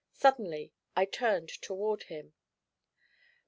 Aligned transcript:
Suddenly 0.13 0.73
I 0.95 1.05
turned 1.05 1.49
toward 1.61 2.01
him. 2.05 2.33